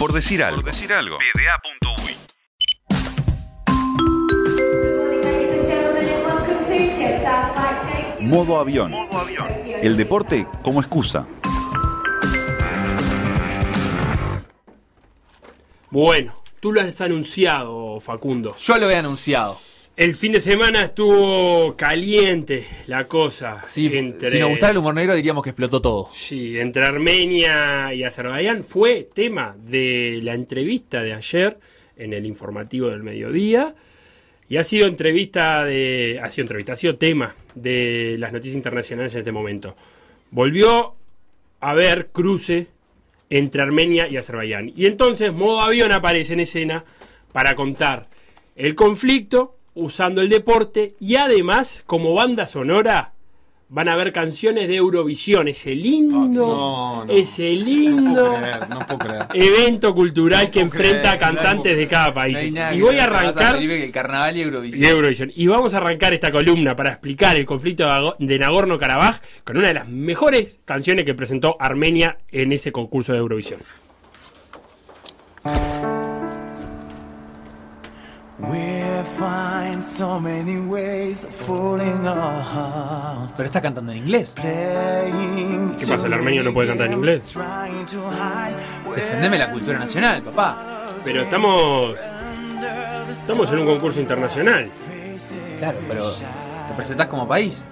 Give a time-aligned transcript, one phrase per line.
[0.00, 0.62] Por decir algo.
[0.62, 1.18] Por decir algo.
[8.18, 8.94] Modo avión.
[9.82, 11.26] El deporte como excusa.
[15.90, 18.56] Bueno, tú lo has anunciado, Facundo.
[18.56, 19.60] Yo lo he anunciado.
[20.00, 23.62] El fin de semana estuvo caliente la cosa.
[23.66, 26.08] Sí, entre, Si nos gustara el humor negro diríamos que explotó todo.
[26.14, 31.58] Sí, entre Armenia y Azerbaiyán fue tema de la entrevista de ayer
[31.98, 33.74] en el informativo del mediodía.
[34.48, 36.18] Y ha sido entrevista de.
[36.22, 39.76] Ha sido entrevista, ha sido tema de las noticias internacionales en este momento.
[40.30, 40.94] Volvió
[41.60, 42.68] a haber cruce
[43.28, 44.72] entre Armenia y Azerbaiyán.
[44.74, 46.86] Y entonces modo avión aparece en escena
[47.34, 48.08] para contar
[48.56, 53.12] el conflicto usando el deporte y además como banda sonora
[53.72, 57.12] van a haber canciones de Eurovisión, ese lindo, No, no.
[57.12, 59.26] ese No lindo puedo creer, no puedo creer.
[59.32, 62.52] evento cultural No que enfrenta a creer, cantantes de cada país.
[62.52, 65.30] y voy a ver, arrancar el carnaval y Eurovisión.
[65.36, 69.56] Y vamos a arrancar esta columna para explicar el conflicto de Nago- de Nagorno-Karabaj con
[69.56, 73.60] una de las mejores canciones que presentó Armenia en ese concurso de Eurovisión.
[83.36, 84.34] Pero está cantando en inglés.
[85.78, 87.22] ¿Qué pasa, el armenio no puede cantar en inglés?
[88.94, 90.86] Defendeme la cultura nacional, papá.
[91.04, 91.96] Pero estamos
[93.10, 94.70] estamos en un concurso internacional.
[95.58, 97.64] Claro, pero te presentás como país.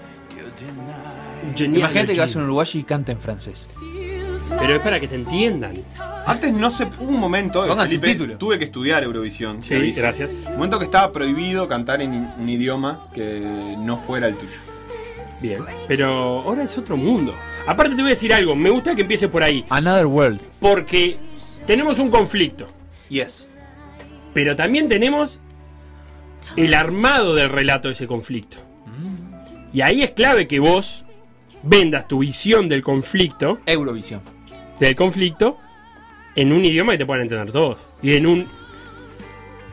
[1.56, 3.68] Genial, Imagínate que vas a un uruguayo y canta en francés.
[4.48, 5.82] Pero es para que te entiendan.
[6.26, 6.84] Antes no se.
[6.84, 9.62] Hubo un momento, eh, Pongan Felipe, tuve que estudiar Eurovisión.
[9.62, 10.32] Sí, gracias.
[10.46, 14.58] Un momento que estaba prohibido cantar en un idioma que no fuera el tuyo.
[15.40, 15.62] Bien.
[15.86, 17.34] Pero ahora es otro mundo.
[17.66, 19.64] Aparte te voy a decir algo, me gusta que empiece por ahí.
[19.68, 20.40] Another World.
[20.60, 21.18] Porque
[21.66, 22.66] tenemos un conflicto.
[23.08, 23.48] Yes.
[24.34, 25.40] Pero también tenemos
[26.56, 28.58] el armado del relato de ese conflicto.
[29.72, 31.04] Y ahí es clave que vos
[31.62, 34.22] vendas tu visión del conflicto, Eurovisión.
[34.80, 35.58] Del conflicto,
[36.34, 37.86] en un idioma que te puedan entender todos.
[38.02, 38.48] Y en un.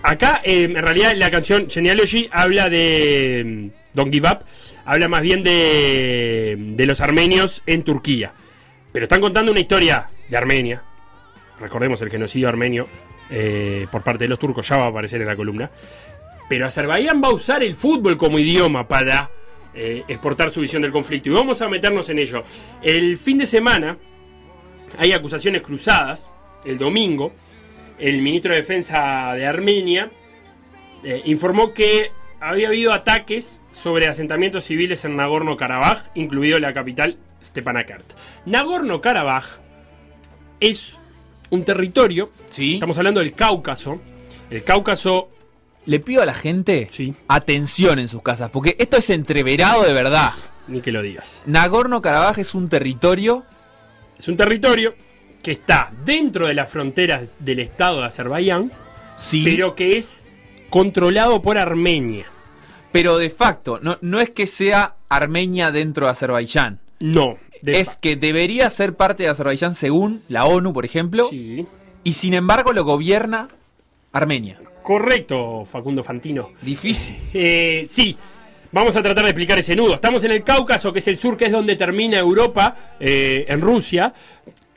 [0.04, 3.44] Acá, eh, en realidad, la canción Genealogy habla de.
[3.46, 4.28] mm, Don't Give.
[4.86, 6.56] Habla más bien de.
[6.58, 8.34] de los armenios en Turquía.
[8.92, 10.82] Pero están contando una historia de Armenia.
[11.60, 12.88] Recordemos el genocidio armenio
[13.30, 15.70] eh, por parte de los turcos, ya va a aparecer en la columna.
[16.48, 19.30] Pero Azerbaiyán va a usar el fútbol como idioma para
[19.74, 21.30] eh, exportar su visión del conflicto.
[21.30, 22.44] Y vamos a meternos en ello.
[22.82, 23.98] El fin de semana
[24.98, 26.30] hay acusaciones cruzadas.
[26.64, 27.32] El domingo,
[28.00, 30.10] el ministro de Defensa de Armenia
[31.04, 38.06] eh, informó que había habido ataques sobre asentamientos civiles en Nagorno-Karabaj, incluido la capital Stepanakert.
[38.46, 39.46] Nagorno-Karabaj
[40.60, 40.98] es
[41.50, 42.76] un territorio, Sí.
[42.76, 44.00] estamos hablando del Cáucaso.
[44.50, 45.30] El Cáucaso,
[45.86, 49.94] Le pido a la gente sí, atención en sus casas, porque esto es entreverado de
[49.94, 50.32] verdad.
[50.68, 51.44] ni que lo digas.
[51.46, 53.44] Nagorno-Karabaj es un territorio.
[54.18, 54.94] Es un territorio
[55.44, 58.72] que está dentro de las fronteras del estado de Azerbaiyán,
[59.16, 59.44] Sí.
[59.46, 60.26] pero que es
[60.70, 62.26] controlado por Armenia.
[62.92, 66.80] pero de facto, no, no es que sea Armenia dentro de Azerbaiyán.
[67.02, 67.38] No.
[67.62, 71.66] de es que debería ser parte de Azerbaiyán según la ONU, por ejemplo, Sí.
[72.04, 73.50] y sin embargo lo gobierna
[74.14, 74.58] Armenia.
[74.84, 76.52] Correcto, Facundo Fantino.
[76.62, 77.16] Difícil.
[77.34, 78.16] Eh, sí,
[78.72, 79.96] vamos a tratar de explicar ese nudo.
[79.96, 83.62] Estamos en el Cáucaso, que es el sur, que es donde termina Europa, eh, en
[83.62, 84.14] Rusia,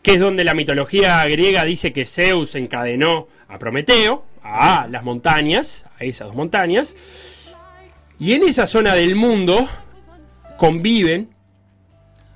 [0.03, 5.85] que es donde la mitología griega dice que Zeus encadenó a Prometeo, a las montañas,
[5.99, 6.95] a esas dos montañas.
[8.19, 9.69] Y en esa zona del mundo
[10.57, 11.31] conviven,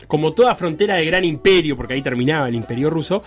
[0.07, 3.23] como toda frontera del gran imperio, porque ahí terminaba el imperio ruso,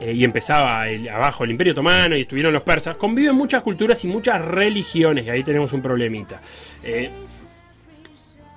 [0.00, 4.02] eh, y empezaba el- abajo el imperio otomano y estuvieron los persas, conviven muchas culturas
[4.04, 6.40] y muchas religiones, y ahí tenemos un problemita.
[6.82, 7.10] Eh,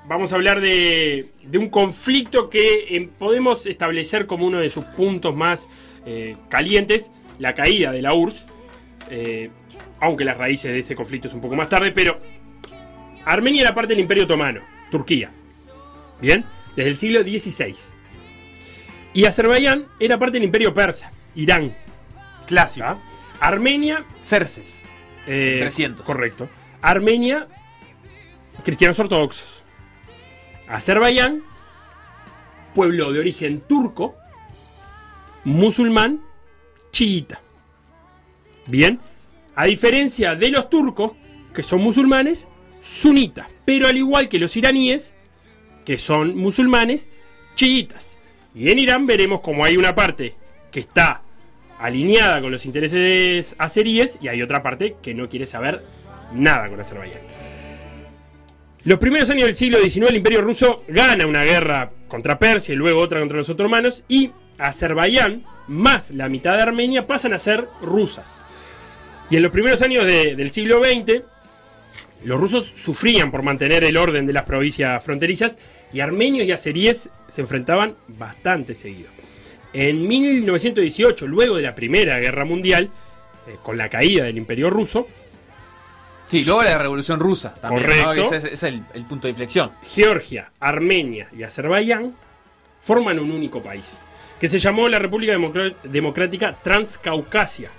[0.07, 4.85] vamos a hablar de, de un conflicto que eh, podemos establecer como uno de sus
[4.85, 5.67] puntos más
[6.05, 8.45] eh, calientes, la caída de la URSS,
[9.09, 9.49] eh,
[9.99, 12.15] aunque las raíces de ese conflicto es un poco más tarde, pero
[13.25, 14.61] Armenia era parte del imperio otomano,
[14.91, 15.31] Turquía,
[16.21, 16.45] ¿bien?
[16.75, 17.75] Desde el siglo XVI.
[19.13, 21.75] Y Azerbaiyán era parte del imperio persa, Irán.
[22.47, 22.85] Clásico.
[22.85, 22.99] ¿tá?
[23.39, 24.81] Armenia Cerces.
[25.27, 26.05] eh, 300.
[26.05, 26.49] Correcto.
[26.81, 27.47] Armenia,
[28.63, 29.62] cristianos ortodoxos.
[30.73, 31.43] Azerbaiyán,
[32.73, 34.15] pueblo de origen turco,
[35.43, 36.21] musulmán,
[36.91, 37.41] chiita.
[38.65, 38.99] Bien,
[39.55, 41.11] a diferencia de los turcos,
[41.53, 42.47] que son musulmanes,
[42.83, 43.47] sunitas.
[43.65, 45.13] Pero al igual que los iraníes,
[45.85, 47.07] que son musulmanes,
[47.53, 48.17] chiitas.
[48.55, 50.33] Y en Irán veremos como hay una parte
[50.71, 51.21] que está
[51.77, 55.83] alineada con los intereses azeríes y hay otra parte que no quiere saber
[56.33, 57.42] nada con Azerbaiyán.
[58.85, 62.75] Los primeros años del siglo XIX el imperio ruso gana una guerra contra Persia y
[62.75, 67.65] luego otra contra los otomanos y Azerbaiyán más la mitad de Armenia pasan a ser
[67.81, 68.41] rusas.
[69.29, 71.21] Y en los primeros años de- del siglo XX
[72.25, 75.57] los rusos sufrían por mantener el orden de las provincias fronterizas
[75.93, 79.09] y armenios y azeríes se enfrentaban bastante seguido.
[79.71, 82.89] En 1918, luego de la Primera Guerra Mundial,
[83.47, 85.07] eh, con la caída del Imperio Ruso,
[86.39, 87.83] Sí, luego la Revolución Rusa también.
[87.87, 88.03] ¿no?
[88.05, 88.35] Correcto.
[88.35, 89.71] Ese es, el, el punto de inflexión.
[89.83, 92.13] Georgia, Armenia y Azerbaiyán
[92.79, 93.99] forman un único país,
[94.39, 95.33] que se llamó la República
[95.83, 97.71] Democrática Transcaucasia.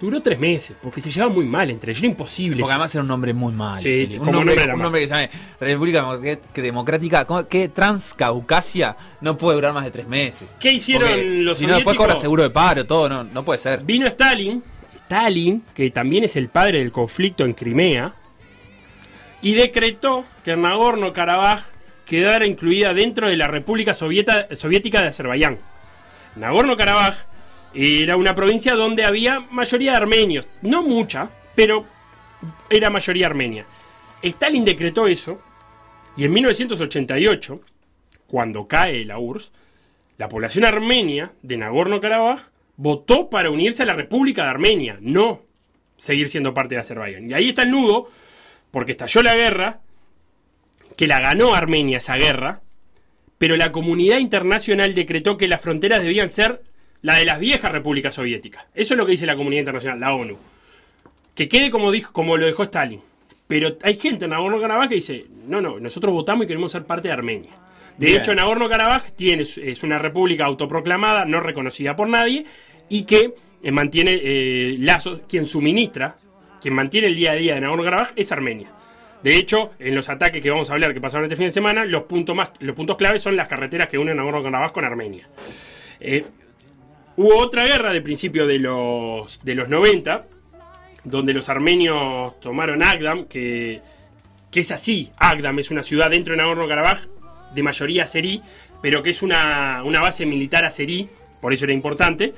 [0.00, 2.58] Duró tres meses, porque se llevaba muy mal entre ellos, era imposible.
[2.60, 3.80] Porque además era un nombre muy malo.
[3.80, 5.30] Sí, un nombre, era un nombre que se llame
[5.60, 10.48] República Democ- Democrática, que Transcaucasia no puede durar más de tres meses.
[10.58, 13.58] ¿Qué hicieron Porque los Si no, después cobra seguro de paro, todo, no, no puede
[13.58, 13.82] ser.
[13.82, 14.62] Vino Stalin,
[15.14, 18.14] Stalin, que también es el padre del conflicto en Crimea,
[19.42, 21.62] y decretó que Nagorno-Karabaj
[22.04, 25.58] quedara incluida dentro de la República Soviética de Azerbaiyán.
[26.34, 27.14] Nagorno-Karabaj
[27.74, 31.84] era una provincia donde había mayoría de armenios, no mucha, pero
[32.68, 33.66] era mayoría armenia.
[34.20, 35.40] Stalin decretó eso,
[36.16, 37.60] y en 1988,
[38.26, 39.52] cuando cae la URSS,
[40.18, 42.40] la población armenia de Nagorno-Karabaj
[42.76, 45.42] votó para unirse a la República de Armenia, no
[45.96, 47.30] seguir siendo parte de Azerbaiyán.
[47.30, 48.10] Y ahí está el nudo,
[48.70, 49.80] porque estalló la guerra,
[50.96, 52.60] que la ganó Armenia esa guerra,
[53.38, 56.62] pero la comunidad internacional decretó que las fronteras debían ser
[57.02, 58.64] la de las viejas repúblicas soviéticas.
[58.74, 60.38] Eso es lo que dice la comunidad internacional, la ONU.
[61.34, 63.00] Que quede como, dijo, como lo dejó Stalin.
[63.46, 67.08] Pero hay gente en Nagorno-Karabaj que dice, no, no, nosotros votamos y queremos ser parte
[67.08, 67.50] de Armenia.
[67.98, 68.20] De Bien.
[68.20, 72.44] hecho, Nagorno-Karabaj es una república autoproclamada, no reconocida por nadie,
[72.88, 76.16] y que eh, mantiene eh, lazos, quien suministra,
[76.60, 78.68] quien mantiene el día a día de Nagorno-Karabaj es Armenia.
[79.22, 81.84] De hecho, en los ataques que vamos a hablar que pasaron este fin de semana,
[81.84, 85.26] los puntos, más, los puntos claves son las carreteras que unen Nagorno-Karabaj con Armenia.
[86.00, 86.24] Eh,
[87.16, 90.26] hubo otra guerra de principio de los, de los 90,
[91.04, 93.80] donde los armenios tomaron Agdam, que,
[94.50, 95.10] que es así.
[95.16, 97.13] Agdam es una ciudad dentro de Nagorno-Karabaj
[97.54, 98.42] de mayoría azerí,
[98.82, 101.08] pero que es una, una base militar azerí,
[101.40, 102.34] por eso era importante.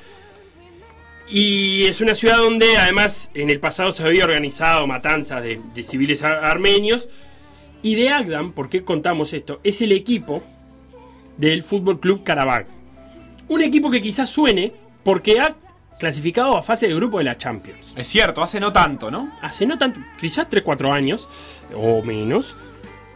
[1.29, 5.83] Y es una ciudad donde además en el pasado se había organizado matanzas de, de
[5.83, 7.09] civiles ar- armenios.
[7.83, 9.61] Y de Agdam, ¿por qué contamos esto?
[9.65, 10.43] Es el equipo
[11.37, 12.67] del Fútbol Club Karabaj.
[13.49, 14.73] Un equipo que quizás suene
[15.05, 15.57] porque ha
[15.99, 17.93] clasificado a fase de grupo de la Champions.
[17.97, 19.33] Es cierto, hace no tanto, ¿no?
[19.43, 21.29] Hace no tanto, quizás 3-4 años
[21.75, 22.57] o menos,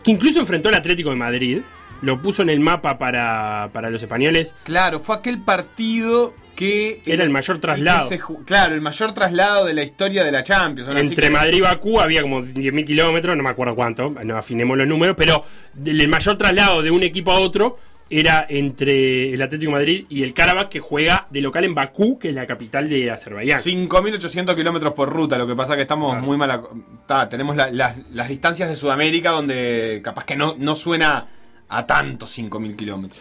[0.05, 1.59] que incluso enfrentó al Atlético de Madrid,
[2.03, 4.55] lo puso en el mapa para, para los españoles.
[4.65, 7.03] Claro, fue aquel partido que...
[7.07, 8.09] Era el mayor traslado.
[8.09, 10.89] se claro, el mayor traslado de la historia de la Champions.
[10.89, 14.37] Ahora Entre que- Madrid y Bakú había como 10.000 kilómetros, no me acuerdo cuánto, no
[14.37, 15.43] afinemos los números, pero
[15.85, 17.79] el mayor traslado de un equipo a otro
[18.13, 22.19] era entre el Atlético de Madrid y el Karabakh que juega de local en Bakú,
[22.19, 23.61] que es la capital de Azerbaiyán.
[23.61, 26.27] 5.800 kilómetros por ruta, lo que pasa que estamos Claro.
[26.27, 26.61] muy mal...
[27.07, 31.27] ta, tenemos la- la- las distancias de Sudamérica donde capaz que no, no suena
[31.71, 33.21] a tantos 5.000 kilómetros.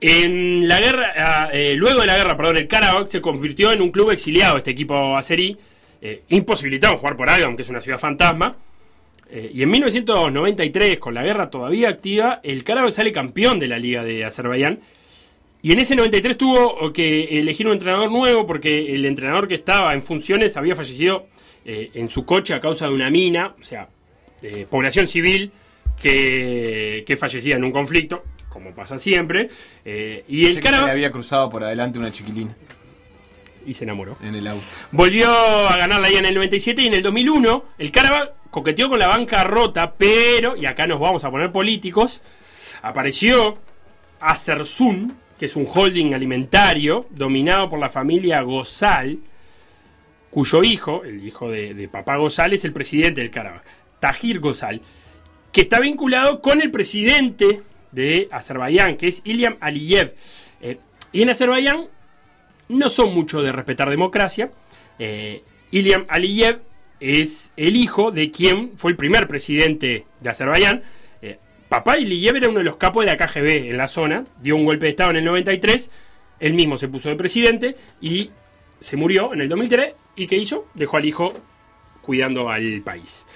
[0.00, 3.82] En la guerra, ah, eh, luego de la guerra, perdón, el Karabakh se convirtió en
[3.82, 5.58] un club exiliado, este equipo azerí,
[6.00, 8.56] eh, imposibilitado jugar por Agam, que es una ciudad fantasma.
[9.28, 13.78] Eh, y en 1993, con la guerra todavía activa, el Karabakh sale campeón de la
[13.78, 14.80] Liga de Azerbaiyán.
[15.62, 19.92] Y en ese 93 tuvo que elegir un entrenador nuevo porque el entrenador que estaba
[19.92, 21.26] en funciones había fallecido
[21.66, 23.88] eh, en su coche a causa de una mina, o sea,
[24.70, 25.52] población civil
[26.00, 29.50] que, que fallecía en un conflicto, como pasa siempre.
[29.84, 32.52] eh, y el que se le había cruzado por adelante una chiquilina
[33.66, 34.16] Y se enamoró.
[34.22, 34.64] en el auto.
[34.92, 38.98] Volvió a ganar la en el 97 y en el 2001 el Karabakh coqueteó con
[38.98, 42.20] la banca rota, pero, y acá nos vamos a poner políticos,
[42.82, 43.58] apareció
[44.20, 49.18] Acersun, que es un holding alimentario dominado por la familia Gozal,
[50.30, 53.64] cuyo hijo, el hijo de, de papá Gozal, es el presidente del Karabakh,
[54.00, 54.80] Tahir Gozal,
[55.52, 60.14] que está vinculado con el presidente de Azerbaiyán, que es Ilyam Aliyev.
[60.60, 60.78] Eh,
[61.12, 61.86] y en Azerbaiyán
[62.68, 64.50] no son mucho de respetar democracia.
[64.98, 65.42] Eh,
[66.08, 66.60] Aliyev
[67.00, 70.82] es el hijo de quien fue el primer presidente de Azerbaiyán.
[71.22, 71.38] Eh,
[71.68, 74.64] papá Aliyev era uno de los capos de la KGB en la zona, dio un
[74.64, 75.90] golpe de Estado en el 93,
[76.38, 78.30] él mismo se puso de presidente y
[78.78, 79.94] se murió en el 2003.
[80.16, 80.66] ¿Y qué hizo?
[80.74, 81.32] Dejó al hijo
[82.02, 83.26] cuidando al país.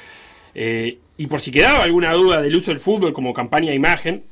[0.54, 4.24] Eh, y por si quedaba alguna duda del uso del fútbol como campaña de imagen,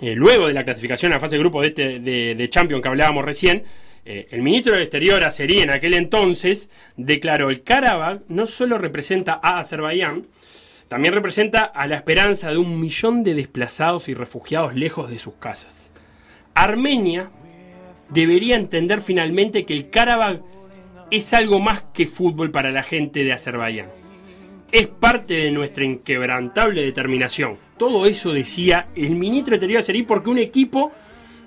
[0.00, 3.24] eh, luego de la clasificación a fase de grupo de, este, de, Champions que hablábamos
[3.24, 3.64] recién,
[4.04, 9.38] Eh, el ministro del Exterior Azeri en aquel entonces declaró el Karabaj no solo representa
[9.40, 10.26] a Azerbaiyán,
[10.88, 15.34] también representa a la esperanza de un millón de desplazados y refugiados lejos de sus
[15.34, 15.92] casas.
[16.54, 17.30] Armenia
[18.08, 20.40] debería entender finalmente que el Karabaj
[21.12, 24.01] es algo más que fútbol para la gente de Azerbaiyán.
[24.72, 27.58] Es parte de nuestra inquebrantable determinación.
[27.76, 30.90] Todo eso decía el ministro de Exterior Azeri porque un equipo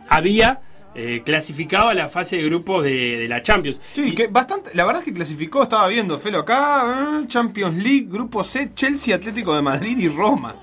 [0.07, 0.59] había
[0.93, 3.81] eh, clasificado a la fase de grupos de, de la Champions.
[3.93, 8.05] Sí, que bastante, la verdad es que clasificó, estaba viendo, Felo, acá, eh, Champions League,
[8.07, 10.55] Grupo C, Chelsea, Atlético de Madrid y Roma.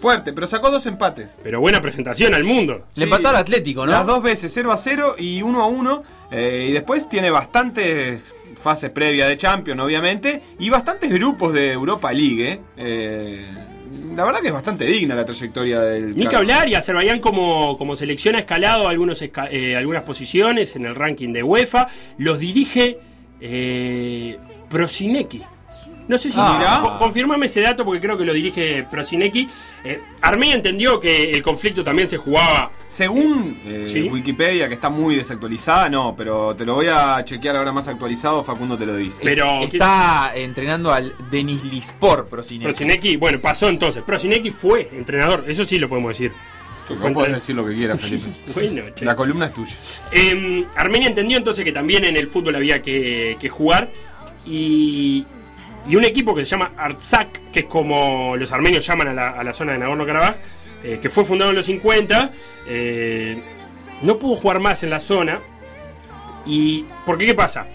[0.00, 1.36] Fuerte, pero sacó dos empates.
[1.42, 2.86] Pero buena presentación al mundo.
[2.94, 3.92] Le empató al Atlético, ¿no?
[3.92, 6.00] Las dos veces, 0 a 0 y 1 a 1.
[6.30, 12.12] eh, y después tiene bastantes fases previas de Champions, obviamente, y bastantes grupos de Europa
[12.12, 12.52] League.
[12.52, 12.60] eh.
[12.76, 13.44] Eh,
[14.14, 16.16] la verdad que es bastante digna la trayectoria del.
[16.16, 20.86] Ni que hablar, y Azerbaiyán como, como selección ha escalado algunos eh, algunas posiciones en
[20.86, 21.88] el ranking de UEFA.
[22.18, 22.98] Los dirige
[23.40, 24.38] eh,
[24.68, 25.42] Prosineki.
[26.10, 26.56] No sé si Ah.
[26.58, 29.48] Mirá, co- confirmame ese dato porque creo que lo dirige Prosineki.
[29.84, 32.72] Eh, Armenia entendió que el conflicto también se jugaba.
[32.88, 34.02] Según eh, Sí.
[34.10, 38.42] Wikipedia, que está muy desactualizada, no, pero te lo voy a chequear ahora más actualizado,
[38.42, 39.20] Facundo te lo dice.
[39.22, 42.64] Pero Está entrenando al Denis Lispor, Prosineki.
[42.64, 44.02] Prosineki, bueno, pasó entonces.
[44.02, 46.32] Prosineki fue entrenador, eso sí lo podemos decir.
[46.88, 47.34] Podés entrenador.
[47.36, 48.30] decir lo que quieras, Felipe.
[48.52, 49.04] Bueno, che.
[49.04, 49.76] La columna es tuya.
[50.10, 53.88] Eh, Armenia entendió entonces que también en el fútbol había que, que jugar
[54.44, 55.24] y,
[55.88, 59.28] y un equipo que se llama Artsakh, que es como los armenios llaman a la,
[59.30, 60.34] a la zona de Nagorno-Karabaj,
[60.82, 62.30] eh, que fue fundado en los 50,
[62.66, 63.42] eh,
[64.02, 65.40] no pudo jugar más en la zona.
[66.46, 67.66] ¿Y por qué qué pasa?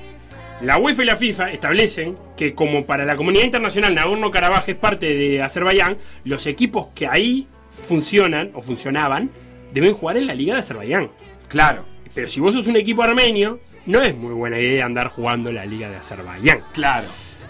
[0.61, 5.13] La UEFA y la FIFA establecen que como para la comunidad internacional Nagorno-Karabaj es parte
[5.13, 9.29] de Azerbaiyán, los equipos que ahí funcionan o funcionaban
[9.73, 11.09] deben jugar en la Liga de Azerbaiyán.
[11.49, 15.49] Claro, Pero si vos sos un equipo armenio, no es muy buena idea andar jugando
[15.49, 16.61] en la Liga de Azerbaiyán.
[16.73, 17.07] claro.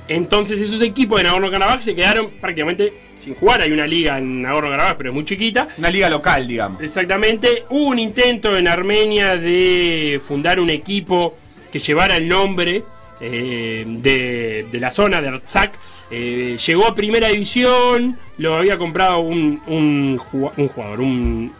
[0.07, 3.61] Entonces esos equipos de Nagorno-Karabaj se quedaron prácticamente sin jugar.
[3.61, 5.67] Hay una liga en Nagorno-Karabaj, pero es muy chiquita.
[5.77, 6.81] Una liga local, digamos.
[6.83, 7.63] Exactamente.
[7.69, 11.35] Hubo un intento en Armenia de fundar un equipo
[11.71, 12.83] que llevara el nombre
[13.19, 15.73] eh, de, de la zona de Artsakh.
[16.11, 21.51] Eh, llegó a primera división, lo había comprado un, un ju- un jugador, un,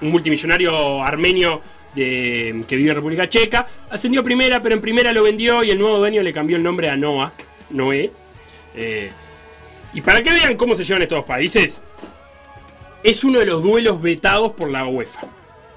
[0.00, 1.60] un multimillonario armenio
[1.94, 3.66] de- que vive en República Checa.
[3.90, 6.62] Ascendió a primera, pero en primera lo vendió y el nuevo dueño le cambió el
[6.62, 7.32] nombre a Noah,
[7.72, 8.12] Noé.
[8.74, 9.10] Eh,
[9.94, 11.82] y para que vean cómo se llevan estos países,
[13.02, 15.20] es uno de los duelos vetados por la UEFA.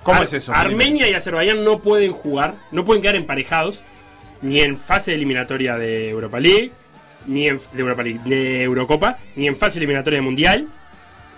[0.03, 0.53] ¿Cómo Ar- es eso?
[0.53, 3.81] Armenia y Azerbaiyán no pueden jugar, no pueden quedar emparejados,
[4.41, 6.71] ni en fase eliminatoria de Europa League,
[7.25, 10.67] ni en de Europa League, de Eurocopa, ni en fase eliminatoria de Mundial.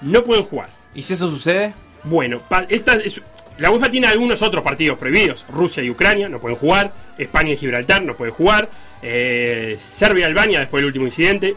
[0.01, 0.69] No pueden jugar.
[0.93, 1.73] ¿Y si eso sucede?
[2.03, 3.21] Bueno, esta es-
[3.57, 5.45] la UEFA tiene algunos otros partidos prohibidos.
[5.49, 6.93] Rusia y Ucrania no pueden jugar.
[7.17, 8.69] España y Gibraltar no pueden jugar.
[9.01, 11.55] eh, Serbia y Albania, después del último incidente,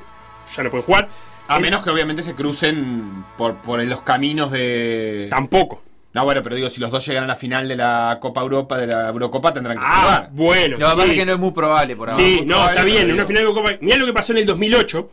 [0.57, 1.09] ya no pueden jugar.
[1.49, 5.27] A El- menos que obviamente se crucen por, por los caminos de.
[5.31, 5.83] Tampoco.
[6.13, 8.77] No, bueno, pero digo, si los dos llegan a la final de la Copa Europa,
[8.79, 10.29] de la Eurocopa, tendrán que Ah, jugar.
[10.33, 10.77] bueno.
[10.77, 11.11] Lo que pasa sí.
[11.11, 12.23] es que no es muy probable por ahora.
[12.23, 13.71] Sí, no, probable, está bien, en una final de Copa.
[13.81, 15.11] Mirá lo que pasó en el 2008,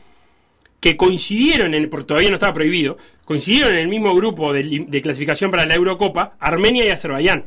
[0.79, 5.01] que coincidieron, en, porque todavía no estaba prohibido, coincidieron en el mismo grupo de, de
[5.01, 7.43] clasificación para la Eurocopa, Armenia y Azerbaiyán.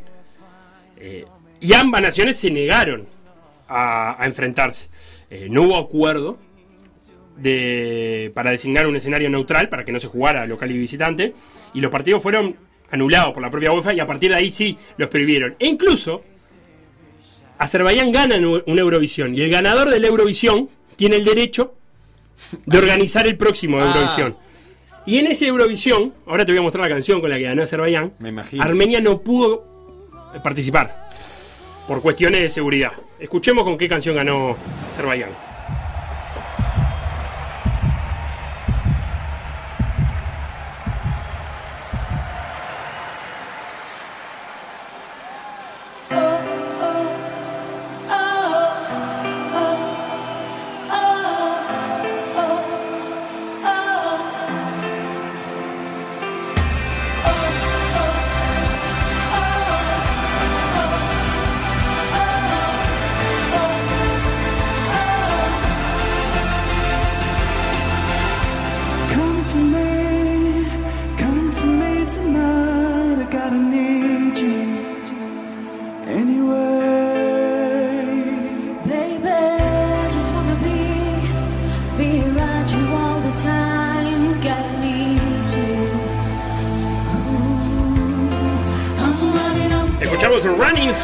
[0.99, 1.25] Eh,
[1.59, 3.07] y ambas naciones se negaron
[3.67, 4.89] a, a enfrentarse.
[5.31, 6.39] Eh, no hubo acuerdo
[7.39, 11.33] de, para designar un escenario neutral, para que no se jugara local y visitante,
[11.73, 12.57] y los partidos fueron
[12.91, 15.57] anulados por la propia UEFA y a partir de ahí sí los prohibieron.
[15.59, 16.23] E incluso
[17.57, 21.75] Azerbaiyán gana una Eurovisión y el ganador de la Eurovisión tiene el derecho
[22.67, 24.50] de organizar el próximo Ah.
[25.11, 27.65] Y en ese Eurovisión, ahora te voy a mostrar la canción con la que ganó
[27.65, 28.63] Azerbaiyán, Me imagino.
[28.63, 29.65] Armenia no pudo
[30.45, 31.11] participar
[31.89, 32.93] por cuestiones de seguridad.
[33.19, 34.57] Escuchemos con qué canción ganó
[34.89, 35.50] Azerbaiyán.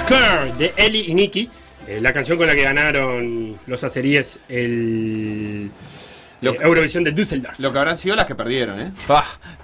[0.08, 1.50] De Eli y Nicky,
[1.88, 5.68] eh, la canción con la que ganaron los azeríes el
[6.40, 7.58] Lo- eh, Eurovisión de Düsseldorf.
[7.58, 8.92] Lo que habrán sido las que perdieron, ¿eh?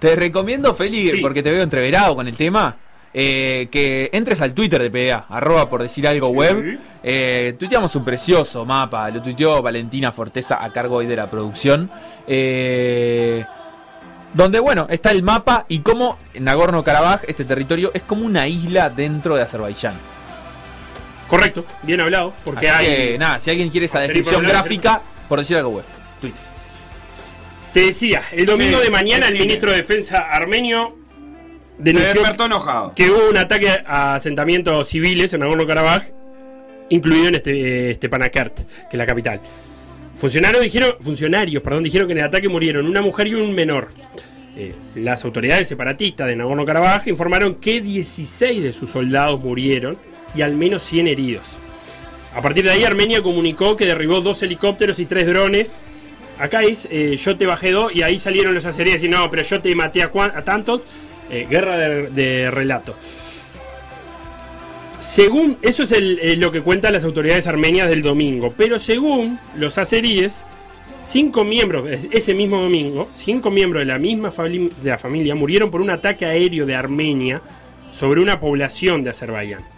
[0.01, 1.17] Te recomiendo, Feli, Sí.
[1.19, 2.77] porque te veo entreverado con el tema,
[3.15, 6.79] eh, que entres al Twitter de PDA, arroba por decir algo web.
[7.05, 11.89] Eh, tuiteamos un precioso mapa, lo tuiteó Valentina Forteza a cargo hoy de la producción.
[12.27, 13.45] eh,
[14.35, 19.35] donde, bueno, está el mapa y cómo Nagorno-Karabaj, este territorio, es como una isla dentro
[19.37, 19.95] de Azerbaiyán.
[21.33, 22.95] Correcto, bien hablado, porque Así hay...
[22.95, 25.85] que, nada, si alguien quiere esa descripción hablar, gráfica, por decir algo web,
[26.21, 26.43] Twitter.
[27.73, 30.99] Te decía, el domingo Sí, de mañana el ministro de Defensa armenio
[31.79, 32.23] denunció
[32.95, 36.03] que hubo un ataque a asentamientos civiles en Nagorno-Karabaj,
[36.91, 39.41] incluido en este, eh, Stepanakert, que es la capital.
[40.19, 43.89] Funcionarios dijeron, funcionarios perdón, dijeron que en el ataque murieron una mujer y un menor.
[44.55, 49.97] Eh, las autoridades separatistas de Nagorno-Karabaj informaron que 16 de sus soldados murieron
[50.35, 51.45] y al menos 100 heridos.
[52.35, 55.83] A partir de ahí Armenia comunicó que derribó dos helicópteros y tres drones.
[56.39, 59.43] Acá es, eh, yo te bajé dos y ahí salieron los azeríes y no, pero
[59.43, 60.11] yo te maté a,
[60.45, 60.81] tantos.
[61.31, 62.95] Eh, guerra de, relato.
[65.01, 69.79] Según, eso es eh, lo que cuentan las autoridades armenias del domingo, pero según los
[69.79, 70.43] azeríes,
[71.05, 75.71] cinco miembros, es- ese mismo domingo, cinco miembros de la misma de la familia murieron
[75.71, 77.41] por un ataque aéreo de Armenia
[77.95, 79.72] sobre una población de Azerbaiyán.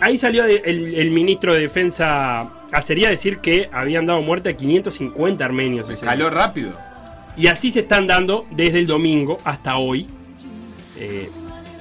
[0.00, 4.52] Ahí salió el, el ministro de Defensa azerí a decir que habían dado muerte a
[4.56, 5.88] 550 armenios.
[5.88, 6.72] Escaló rápido.
[7.36, 10.06] y así se están dando desde el domingo hasta hoy.
[10.98, 11.30] Eh,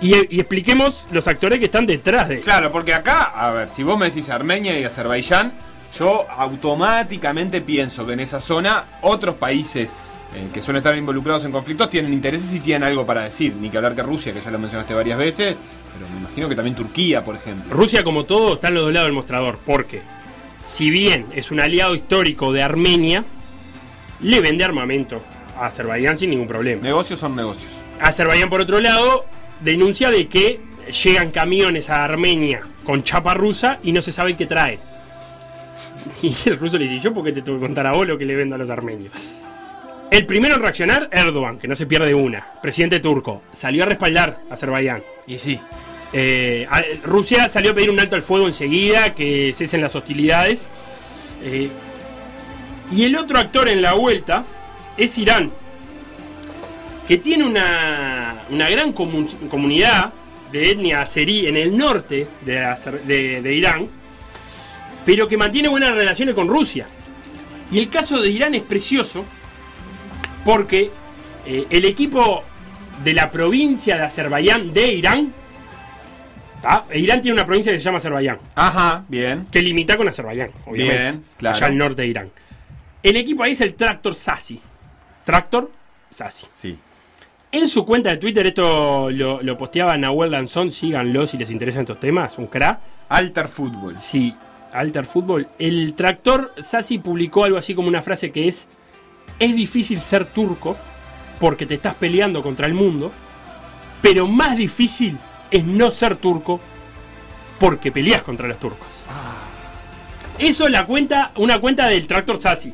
[0.02, 3.82] y, y expliquemos los actores que están detrás de Claro, porque acá, a ver, si
[3.84, 5.54] vos me decís Armenia y Azerbaiyán,
[5.98, 9.92] yo automáticamente pienso que en esa zona otros países
[10.36, 13.56] eh, que suelen estar involucrados en conflictos tienen intereses y tienen algo para decir.
[13.56, 15.56] Ni que hablar que Rusia, que ya lo mencionaste varias veces,
[15.98, 17.74] pero me imagino que también Turquía, por ejemplo.
[17.74, 19.60] Rusia, como todo, está en los dos lados del mostrador.
[19.66, 20.02] Porque,
[20.64, 23.24] si bien es un aliado histórico de Armenia,
[24.22, 25.22] le vende armamento
[25.58, 26.82] a Azerbaiyán sin ningún problema.
[26.82, 27.72] Negocios son negocios.
[28.02, 29.26] Azerbaiyán, por otro lado,
[29.62, 30.60] denuncia de que
[31.04, 34.80] llegan camiones a Armenia con chapa rusa y no se sabe qué trae.
[36.22, 38.18] Y el ruso le dice, ¿yo por qué te tengo que contar a vos lo
[38.18, 39.12] que le vendo a los armenios?
[40.16, 44.38] El primero en reaccionar, Erdogan, que no se pierde una, presidente turco, salió a respaldar
[44.50, 45.04] a Azerbaiyán.
[45.28, 45.60] Y sí,
[46.14, 46.66] Eh,
[47.04, 50.68] Rusia salió a pedir un alto al fuego enseguida, que cesen las hostilidades.
[51.44, 51.68] Eh,
[52.94, 54.46] y el otro actor en la vuelta
[54.96, 55.52] es Irán,
[57.10, 60.14] que tiene una, una gran comu- comunidad
[60.54, 63.90] de etnia azerí en el norte de, Azer- de- de Irán,
[65.06, 66.88] pero que mantiene buenas relaciones con Rusia.
[67.70, 69.26] Y el caso de Irán es precioso
[70.46, 70.90] porque
[71.46, 72.44] eh, el equipo
[73.04, 75.34] de la provincia de Azerbaiyán de Irán,
[76.62, 76.86] ¿tá?
[76.94, 79.46] Irán tiene una provincia que se llama Azerbaiyán, Ajá, bien.
[79.52, 81.58] que limita con Azerbaiyán, obviamente, Bien, claro.
[81.58, 82.32] allá al norte de Irán.
[83.04, 84.62] El equipo ahí es el Tractor Sasi.
[85.26, 85.72] Tractor
[86.10, 86.48] Sasi.
[86.54, 86.78] Sí.
[87.52, 91.82] En su cuenta de Twitter, esto lo, lo posteaba Nahuel Lanzón, síganlo si les interesan
[91.82, 92.80] estos temas, un crack.
[93.10, 93.98] Alter Fútbol.
[94.00, 94.34] Sí,
[94.74, 95.48] Alter Fútbol.
[95.60, 98.68] El tractor Sassi publicó algo así como una frase que es:
[99.40, 100.78] Es difícil ser turco
[101.40, 103.12] porque te estás peleando contra el mundo,
[104.02, 105.18] pero más difícil
[105.52, 106.60] es no ser turco
[107.60, 108.88] porque peleas contra los turcos.
[110.38, 112.74] Eso es la cuenta, una cuenta del tractor Sassi.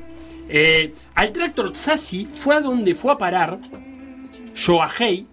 [0.49, 3.59] Eh, al tractor Sassi fue a donde fue a parar
[4.55, 5.27] Joahei,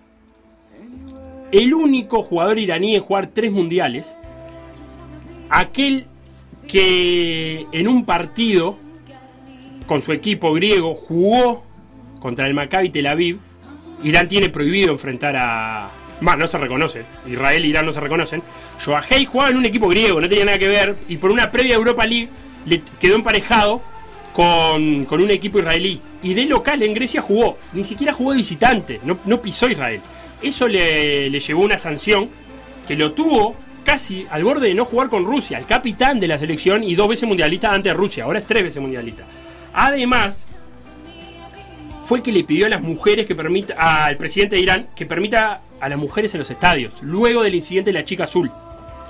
[1.51, 4.14] el único jugador iraní en jugar tres mundiales
[5.51, 6.07] aquel
[6.67, 8.77] que en un partido
[9.88, 11.64] con su equipo griego jugó
[12.20, 13.38] contra el Maccabi Tel Aviv.
[14.05, 15.88] Irán tiene prohibido enfrentar a.
[16.20, 17.05] Más, no se reconocen.
[17.27, 18.42] Israel e Irán no se reconocen.
[18.85, 20.96] Joahei jugaba en un equipo griego, no tenía nada que ver.
[21.09, 22.29] Y por una previa Europa League
[22.66, 23.81] le quedó emparejado
[24.33, 26.01] con, con un equipo israelí.
[26.22, 27.57] Y de local en Grecia jugó.
[27.72, 29.01] Ni siquiera jugó visitante.
[29.05, 30.01] No, no pisó Israel.
[30.42, 32.29] Eso le, le llevó una sanción
[32.87, 36.38] que lo tuvo casi al borde de no jugar con Rusia, el capitán de la
[36.38, 39.24] selección y dos veces mundialista antes de Rusia, ahora es tres veces mundialista.
[39.72, 40.44] Además,
[42.04, 43.74] fue el que le pidió a las mujeres que permita,
[44.07, 47.92] al presidente de Irán, que permita a las mujeres en los estadios, luego del incidente
[47.92, 48.50] de la chica azul.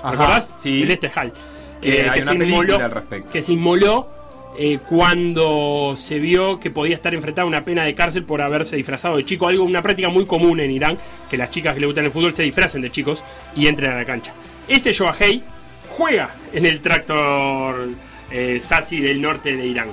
[0.03, 0.53] Ajá, ¿Recordás?
[0.61, 0.83] sí.
[0.83, 1.33] El este Hall.
[1.81, 3.29] Que se inmoló- al respecto.
[3.31, 4.09] Que se inmoló
[4.57, 8.75] eh, cuando se vio que podía estar enfrentada a una pena de cárcel por haberse
[8.75, 9.47] disfrazado de chico.
[9.47, 10.97] Algo, una práctica muy común en Irán,
[11.29, 13.23] que las chicas que le gustan el fútbol se disfracen de chicos
[13.55, 14.33] y entren a la cancha.
[14.67, 15.41] Ese Joahei
[15.97, 17.89] juega en el tractor
[18.29, 19.87] eh, Sasi del norte de Irán.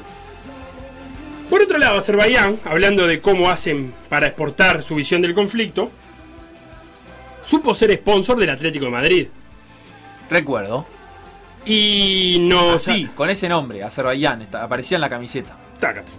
[1.56, 5.90] Por otro lado, Azerbaiyán, hablando de cómo hacen para exportar su visión del conflicto,
[7.42, 9.28] supo ser sponsor del Atlético de Madrid.
[10.28, 10.86] Recuerdo.
[11.64, 12.72] Y no.
[12.72, 15.56] Así, con ese nombre, Azerbaiyán, aparecía en la camiseta.
[15.80, 16.12] Tácate.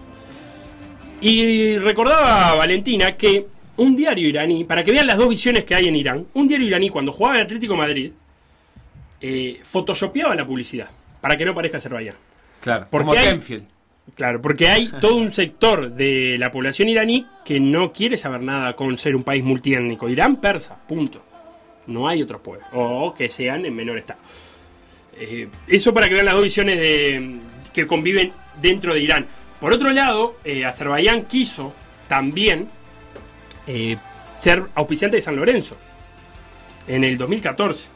[1.21, 3.45] Y recordaba Valentina que
[3.75, 6.65] un diario iraní, para que vean las dos visiones que hay en Irán, un diario
[6.65, 8.11] iraní cuando jugaba en Atlético de Madrid,
[9.21, 10.89] eh, photoshopeaba la publicidad
[11.21, 12.15] para que no parezca Azerbaiyán.
[12.59, 13.76] Claro, Porque como hay- Kenfield.
[14.15, 18.75] Claro, porque hay todo un sector de la población iraní que no quiere saber nada
[18.75, 20.09] con ser un país multiétnico.
[20.09, 21.23] Irán persa, punto.
[21.85, 22.67] No hay otros pueblos.
[22.73, 24.19] O que sean en menor estado.
[25.19, 27.37] Eh, eso para que vean las dos visiones de,
[27.73, 29.25] que conviven dentro de Irán.
[29.59, 31.73] Por otro lado, eh, Azerbaiyán quiso
[32.07, 32.69] también
[33.65, 33.97] eh,
[34.39, 35.77] ser auspiciante de San Lorenzo
[36.87, 37.87] en el 2014.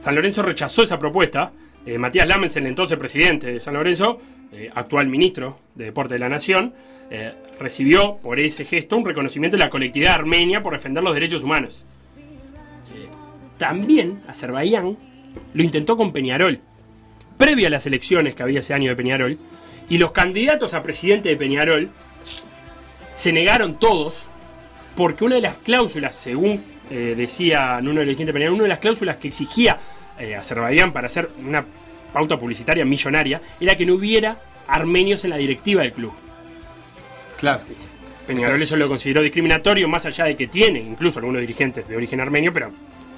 [0.00, 1.52] San Lorenzo rechazó esa propuesta.
[1.88, 4.20] Eh, Matías Lamens, el entonces presidente de San Lorenzo,
[4.52, 6.74] eh, actual ministro de Deporte de la Nación,
[7.10, 11.42] eh, recibió por ese gesto un reconocimiento de la colectividad armenia por defender los derechos
[11.42, 11.86] humanos.
[13.56, 14.98] También Azerbaiyán
[15.54, 16.60] lo intentó con Peñarol,
[17.38, 19.38] previo a las elecciones que había ese año de Peñarol,
[19.88, 21.88] y los candidatos a presidente de Peñarol
[23.14, 24.18] se negaron todos
[24.94, 28.68] porque una de las cláusulas, según decía uno de los dirigentes de Peñarol, una de
[28.68, 29.78] las cláusulas que exigía
[30.18, 31.64] eh, Azerbaiyán para hacer una
[32.12, 36.12] pauta publicitaria millonaria era que no hubiera armenios en la directiva del club.
[37.38, 37.62] Claro.
[38.26, 42.20] Peñarol eso lo consideró discriminatorio, más allá de que tiene incluso algunos dirigentes de origen
[42.20, 42.70] armenio, pero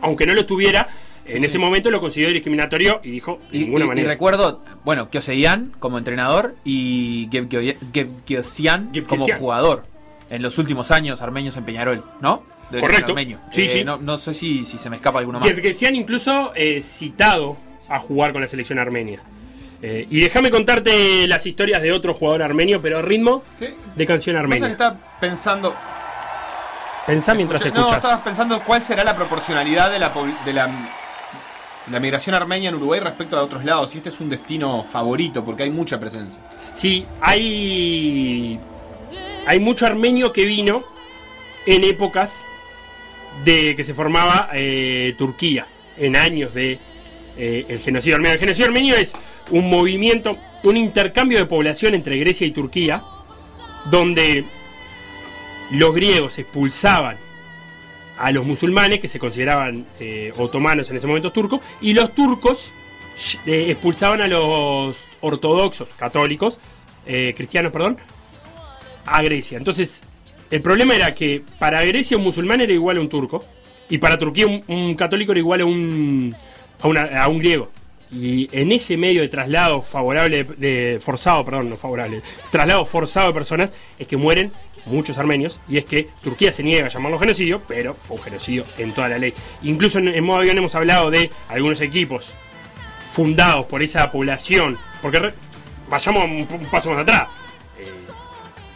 [0.02, 0.88] aunque no lo tuviera,
[1.26, 4.08] en ese momento lo consideró discriminatorio y dijo de Y, ninguna y- y manera.
[4.08, 9.84] recuerdo, bueno, Kyoseyan como entrenador y Gebgiosian como jugador
[10.30, 12.42] en los últimos años armenios en Peñarol, ¿no?
[12.70, 13.14] De Correcto.
[13.50, 13.84] Sí, Eh, sí.
[13.84, 15.48] No, no sé si, si se me escapa alguno más.
[15.52, 17.56] Que, que se han incluso eh, citado
[17.88, 19.20] a jugar con la selección armenia.
[19.82, 23.74] Eh, y déjame contarte las historias de otro jugador armenio, pero a ritmo ¿Qué?
[23.96, 24.68] de canción Pasa que armenia.
[24.72, 25.74] estaba pensando.
[27.06, 27.96] Pensá mientras Escuché- No, escuchas.
[27.96, 30.12] estabas pensando cuál será la proporcionalidad de la,
[30.44, 30.70] de la,
[31.90, 33.94] la migración armenia en Uruguay respecto a otros lados.
[33.94, 36.38] Y este es un destino favorito porque hay mucha presencia.
[36.74, 38.60] Sí, hay.
[39.46, 40.82] Hay mucho armenio que vino
[41.66, 42.32] en épocas
[43.44, 45.66] de que se formaba eh, Turquía,
[45.96, 46.78] en años de
[47.36, 48.34] eh, el genocidio armenio.
[48.34, 49.12] El genocidio armenio es
[49.50, 53.02] un movimiento, un intercambio de población entre Grecia y Turquía,
[53.90, 54.44] donde
[55.72, 57.16] los griegos expulsaban
[58.18, 62.70] a los musulmanes que se consideraban eh, otomanos en ese momento turcos y los turcos
[63.46, 66.58] expulsaban a los ortodoxos católicos
[67.04, 67.98] cristianos perdón
[69.06, 70.02] a Grecia entonces
[70.50, 73.44] el problema era que para Grecia un musulmán era igual a un turco
[73.88, 76.34] y para Turquía un, católico era igual a un
[76.82, 77.70] a, un griego.
[78.12, 83.70] Y en ese medio de traslado favorable forzado perdón no favorable traslado forzado de personas
[84.00, 84.50] es que mueren
[84.86, 88.64] muchos armenios y es que Turquía se niega a llamarlo genocidio pero fue un genocidio
[88.78, 89.32] en toda la ley.
[89.62, 92.32] Incluso en, en modo avión hemos hablado de algunos equipos
[93.12, 95.32] fundados por esa población porque
[95.88, 97.28] vayamos un paso más atrás.
[97.78, 97.86] Eh,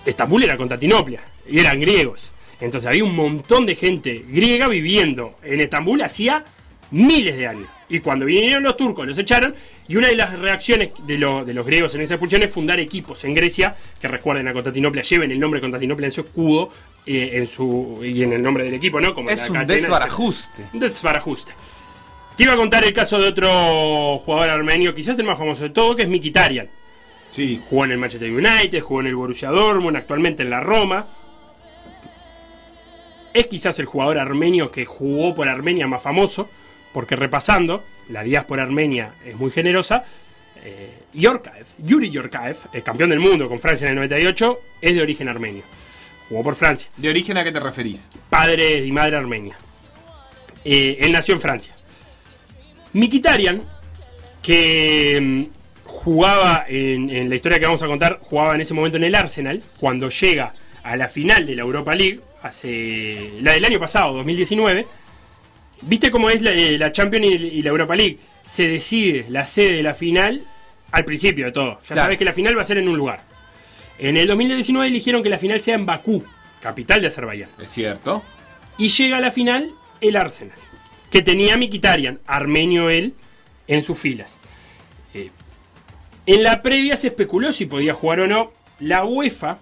[0.07, 2.31] Estambul era Constantinopla y eran griegos.
[2.61, 6.45] Entonces había un montón de gente griega viviendo en Estambul hacía
[6.91, 7.69] miles de años.
[7.89, 9.55] Y cuando vinieron los turcos los echaron
[9.89, 12.79] y una de las reacciones de, lo- de los griegos en esa expulsión es fundar
[12.81, 16.71] equipos en Grecia que recuerden a Constantinopla, lleven el nombre de Constantinopla en su escudo
[17.07, 19.13] eh, en su, y en el nombre del equipo, ¿no?
[19.15, 20.63] Como es la un cadena, desbarajuste.
[20.73, 21.53] un desbarajuste.
[22.37, 25.71] Te iba a contar el caso de otro jugador armenio, quizás el más famoso de
[25.71, 26.69] todo, que es Mikitarian.
[27.31, 27.61] Sí.
[27.69, 31.07] Jugó en el Manchester United, jugó en el Borussia Dortmund, actualmente en la Roma.
[33.35, 36.49] Es quizás el jugador armenio que jugó por Armenia más famoso,
[36.93, 40.05] porque repasando, la diáspora armenia es muy generosa.
[40.65, 45.03] Eh, Yorkaev, Yuri Yorkaev, el campeón del mundo con Francia en el 98, es de
[45.03, 45.65] origen armenio.
[46.29, 48.09] Jugó por Francia ¿De origen a qué te referís?
[48.31, 49.57] padre y madre armenia.
[50.65, 51.75] Eh, él nació en Francia.
[52.93, 53.65] Mikitarian,
[54.41, 55.43] que mm,
[55.85, 59.15] jugaba en, en la historia que vamos a contar, jugaba en ese momento en el
[59.17, 64.15] Arsenal, cuando llega a la final de la Europa League, hace la del año pasado,
[64.15, 64.87] 2019.
[65.83, 68.19] ¿Viste cómo es la, eh, la Champions y, y la Europa League?
[68.43, 70.45] Se decide la sede de la final
[70.93, 71.81] al principio de todo.
[71.83, 72.03] Ya Claro.
[72.03, 73.23] sabes que la final va a ser en un lugar.
[73.99, 76.25] En el 2019 eligieron que la final sea en Bakú,
[76.61, 77.51] capital de Azerbaiyán.
[77.61, 78.23] Es cierto.
[78.79, 79.71] Y llega a la final
[80.01, 80.57] el Arsenal,
[81.11, 83.15] que tenía a Mikitarian, armenio él,
[83.69, 84.39] en sus filas.
[85.15, 85.31] Eh,
[86.27, 88.53] en la previa se especuló si podía jugar o no.
[88.81, 89.59] La UEFA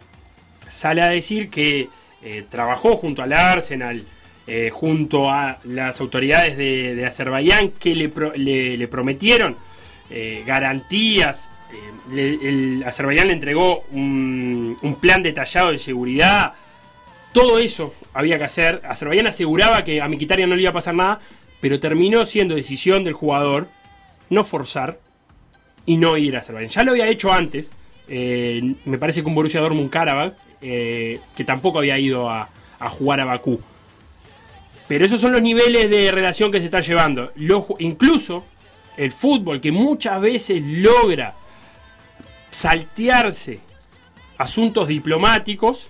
[0.73, 1.89] sale a decir que
[2.23, 4.05] eh, trabajó junto al Arsenal,
[4.47, 8.11] eh, junto a las autoridades de, Azerbaiyán, que le,
[8.77, 9.57] le- prometieron
[10.11, 11.49] eh, garantías.
[12.13, 16.53] el Azerbaiyán le entregó un, un plan detallado de seguridad
[17.33, 18.83] todo eso había que hacer.
[18.85, 21.19] Azerbaiyán aseguraba que a Miquitarian no le iba a pasar nada,
[21.63, 23.69] pero terminó siendo decisión del jugador
[24.29, 24.99] no forzar
[25.87, 26.71] y no ir a Azerbaiyán.
[26.71, 27.71] Ya lo había hecho antes,
[28.07, 32.49] me parece con Borussia Dortmund Karabakh, eh, que tampoco había ido a,
[32.91, 33.61] jugar a Bakú.
[34.87, 37.33] Pero esos son los niveles de relación que se están llevando.
[37.81, 38.45] Incluso
[38.97, 41.35] el fútbol, que muchas veces logra
[42.51, 43.59] saltearse
[44.39, 45.89] asuntos diplomáticos,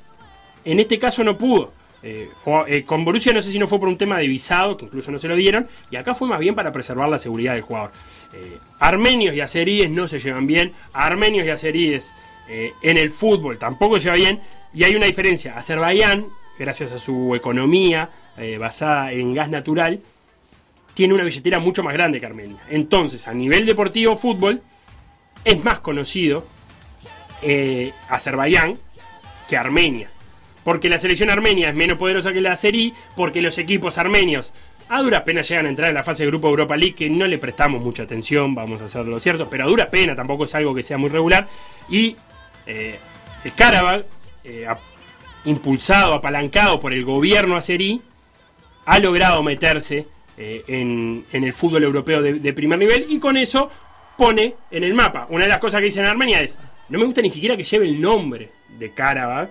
[0.64, 1.72] en este caso no pudo.
[2.02, 2.30] Eh,
[2.66, 5.10] eh, con Borussia no sé si no fue por un tema de visado, que incluso
[5.10, 7.92] no se lo dieron, y acá fue más bien para preservar la seguridad del jugador.
[8.78, 12.10] Armenios y azeríes no se llevan bien, armenios y azeríes
[12.48, 14.40] en el fútbol tampoco se llevan bien,
[14.74, 15.56] y hay una diferencia.
[15.56, 16.26] Azerbaiyán,
[16.58, 20.00] gracias a su economía eh, basada en gas natural,
[20.94, 22.58] tiene una billetera mucho más grande que Armenia.
[22.70, 24.62] Entonces, a nivel deportivo fútbol,
[25.44, 26.46] es más conocido
[27.42, 28.78] eh, Azerbaiyán
[29.48, 30.10] que Armenia.
[30.64, 34.52] Porque la selección armenia es menos poderosa que la Serie, porque los equipos armenios
[34.88, 37.26] a duras penas llegan a entrar en la fase de grupo Europa League, que no
[37.26, 40.74] le prestamos mucha atención, vamos a hacerlo cierto, pero a duras penas tampoco es algo
[40.74, 41.48] que sea muy regular.
[41.88, 42.14] Y
[42.66, 42.98] eh,
[43.42, 44.04] el Karabakh,
[44.44, 44.66] eh,
[45.44, 48.00] impulsado, apalancado por el gobierno azerí,
[48.84, 53.70] ha logrado meterse eh, en, el fútbol europeo de, primer nivel y con eso
[54.16, 55.26] pone en el mapa.
[55.30, 57.64] Una de las cosas que dicen en Armenia es, no me gusta ni siquiera que
[57.64, 59.50] lleve el nombre de Karabakh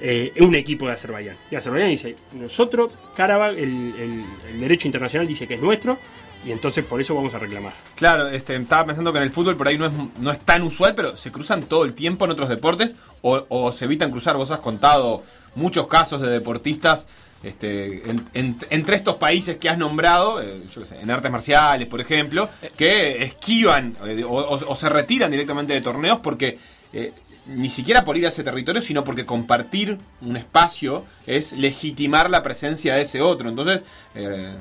[0.00, 1.36] eh, un equipo de Azerbaiyán.
[1.50, 5.98] Y Azerbaiyán dice, nosotros, Karabakh, el- el derecho internacional dice que es nuestro
[6.46, 7.72] y entonces por eso vamos a reclamar.
[7.96, 10.62] Claro, este, estaba pensando que en el fútbol por ahí no es, no es tan
[10.62, 14.36] usual, pero se cruzan todo el tiempo en otros deportes o, o se evitan cruzar.
[14.36, 15.22] Vos has contado
[15.54, 17.08] muchos casos de deportistas
[17.42, 21.30] este, en- en- entre estos países que has nombrado, eh, yo qué sé, en artes
[21.30, 26.58] marciales, por ejemplo, que esquivan eh, o, se retiran directamente de torneos porque
[26.92, 27.12] eh,
[27.46, 32.42] ni siquiera por ir a ese territorio, sino porque compartir un espacio es legitimar la
[32.42, 33.48] presencia de ese otro.
[33.48, 33.82] Entonces,
[34.14, 34.54] eh,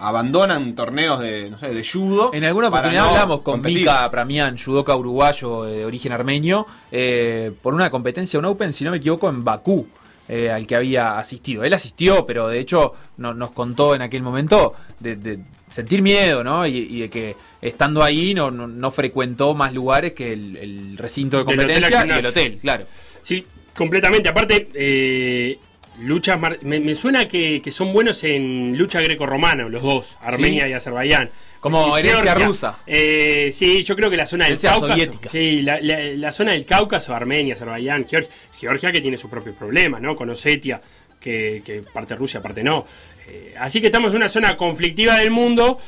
[0.00, 2.30] abandonan torneos de, no sé, de judo.
[2.32, 3.78] En alguna oportunidad no hablamos con competir.
[3.80, 8.90] Mika Pramian, judoka uruguayo de origen armenio, eh, por una competencia, un Open, si no
[8.90, 9.86] me equivoco, en Bakú,
[10.28, 11.64] eh, al que había asistido.
[11.64, 16.44] Él asistió, pero de hecho no- nos contó en aquel momento de, de sentir miedo,
[16.44, 16.66] ¿no?
[16.66, 20.96] Y, y de que estando ahí no, no, no frecuentó más lugares que el, el
[20.98, 22.84] recinto de competencia y el hotel, claro.
[23.22, 23.44] Sí,
[23.76, 24.28] completamente.
[24.28, 25.58] Aparte, eh,
[26.00, 30.64] luchas mar- me, me suena que, que son buenos en lucha greco-romana, los dos, Armenia
[30.64, 30.70] Sí.
[30.70, 31.30] y Azerbaiyán.
[31.60, 32.78] Como herencia rusa.
[32.86, 34.92] Eh, sí, yo creo que la zona del Cáucaso.
[34.92, 35.28] soviética.
[35.28, 39.56] Sí, la, la- la zona del Cáucaso, Armenia, Azerbaiyán, Georgia, Georgia que tiene sus propios
[39.56, 40.14] problemas, ¿no?
[40.14, 40.80] Con Osetia,
[41.20, 42.84] que, que parte Rusia, parte no.
[43.26, 45.80] Eh, así que estamos en una zona conflictiva del mundo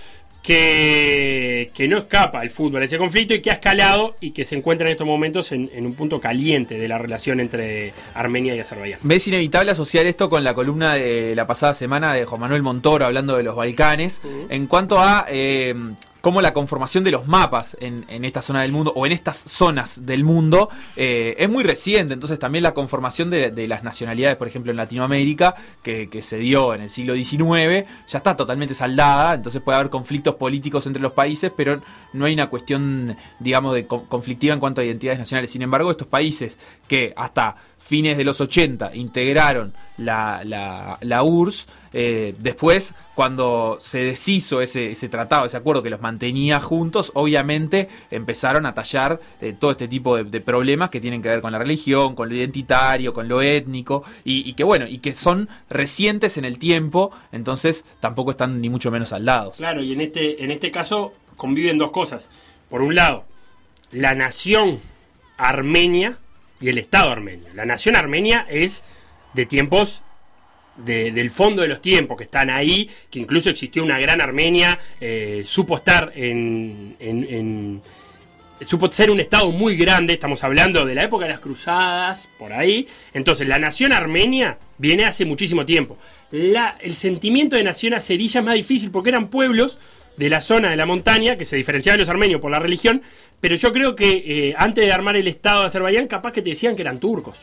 [0.42, 4.44] que, que no escapa el fútbol a ese conflicto y que ha escalado y que
[4.44, 8.54] se encuentra en estos momentos en, en un punto caliente de la relación entre Armenia
[8.54, 9.00] y Azerbaiyán.
[9.02, 13.04] ¿Ves inevitable asociar esto con la columna de la pasada semana de Juan Manuel Montoro
[13.04, 14.22] hablando de los Balcanes?
[14.48, 15.74] En cuanto a eh,
[16.20, 20.04] cómo la conformación de los mapas en, esta zona del mundo o en estas zonas
[20.06, 22.14] del mundo eh, es muy reciente.
[22.14, 26.74] Entonces también la conformación de, las nacionalidades, por ejemplo en Latinoamérica, que, que se dio
[26.74, 29.34] en el siglo XIX, ya está totalmente saldada.
[29.34, 31.80] Entonces puede haber conflictos políticos entre los países, pero
[32.12, 35.50] no hay una cuestión, digamos, de co- conflictiva en cuanto a identidades nacionales.
[35.50, 41.68] Sin embargo, estos países que hasta fines de los 80 integraron la, la, la URSS,
[41.92, 47.88] eh, después cuando se deshizo ese, ese tratado, ese acuerdo que los mantenía juntos, obviamente
[48.10, 51.58] empezaron a tallar eh, todo este tipo de, problemas que tienen que ver con la
[51.58, 56.38] religión, con lo identitario, con lo étnico, y, y que bueno, y que son recientes
[56.38, 59.56] en el tiempo, entonces tampoco están ni mucho menos saldados.
[59.56, 62.30] Claro, y en este, en este caso conviven dos cosas.
[62.70, 63.24] Por un lado,
[63.92, 64.80] la nación
[65.36, 66.18] armenia
[66.60, 67.48] y el Estado armenio.
[67.54, 68.84] La nación armenia es
[69.34, 70.02] de tiempos
[70.76, 74.78] de- del fondo de los tiempos, que están ahí, que incluso existió una gran Armenia,
[75.00, 77.82] eh, supo estar en,
[78.62, 82.52] supo ser un estado muy grande, estamos hablando de la época de las cruzadas, por
[82.52, 82.86] ahí.
[83.14, 85.98] Entonces, la nación armenia viene hace muchísimo tiempo.
[86.32, 89.78] El sentimiento de nación azería es más difícil porque eran pueblos
[90.16, 93.02] de la zona de la montaña que se diferenciaban los armenios por la religión,
[93.40, 94.10] pero yo creo que
[94.50, 97.36] eh, antes de armar el estado de Azerbaiyán, capaz que te decían que eran turcos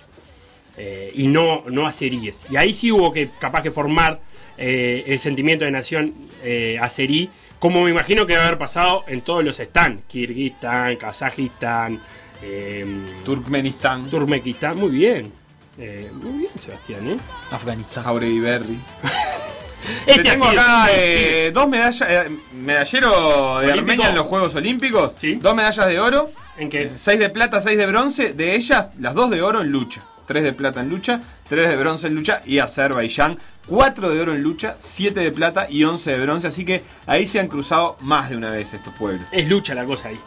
[0.77, 2.45] eh, y no, no azeríes.
[2.49, 4.19] Y ahí sí hubo que capaz que formar
[4.57, 6.13] eh, el sentimiento de nación
[6.43, 11.99] eh, azerí, como me imagino que debe haber pasado en todos los están, Kirguistán, Kazajistán,
[12.43, 12.85] eh,
[13.25, 15.31] Turkmenistán, Turkmenistán, muy bien.
[15.79, 17.17] Eh, muy bien, Sebastián, ¿eh?
[17.51, 18.03] Afganistán.
[18.03, 18.79] Jauregui Berry.
[20.05, 23.79] Este Te tengo acá eh, dos medallas, eh, medallero de Olímpico.
[23.79, 25.35] Armenia en los Juegos Olímpicos, Sí.
[25.35, 26.91] dos medallas de oro, ¿En qué?
[26.95, 30.01] seis de plata, seis de bronce, de ellas las dos de oro en lucha.
[30.27, 34.33] 3 de plata en lucha, 3 de bronce en lucha y Azerbaiyán 4 de oro
[34.33, 36.47] en lucha, 7 de plata y 11 de bronce.
[36.47, 39.25] Así que ahí se han cruzado más de una vez estos pueblos.
[39.31, 40.19] Es lucha la cosa ahí.